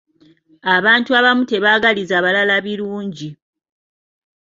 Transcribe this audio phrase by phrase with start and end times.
[0.75, 3.29] Abantu abamu tebaagaliza balala birungi.